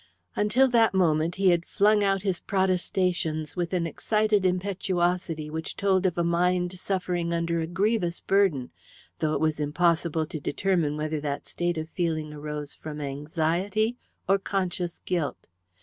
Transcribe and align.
Until 0.35 0.67
that 0.69 0.95
moment 0.95 1.35
he 1.35 1.49
had 1.51 1.63
flung 1.67 2.03
out 2.03 2.23
his 2.23 2.39
protestations 2.39 3.55
with 3.55 3.71
an 3.71 3.85
excited 3.85 4.47
impetuosity 4.47 5.47
which 5.47 5.77
told 5.77 6.07
of 6.07 6.17
a 6.17 6.23
mind 6.23 6.73
suffering 6.79 7.31
under 7.35 7.59
a 7.61 7.67
grievous 7.67 8.19
burden, 8.19 8.71
though 9.19 9.33
it 9.35 9.39
was 9.39 9.59
impossible 9.59 10.25
to 10.25 10.39
determine 10.39 10.97
whether 10.97 11.19
that 11.21 11.45
state 11.45 11.77
of 11.77 11.87
feeling 11.87 12.33
arose 12.33 12.73
from 12.73 12.99
anxiety 12.99 13.95
or 14.27 14.39
conscious 14.39 14.99
guilt. 15.05 15.47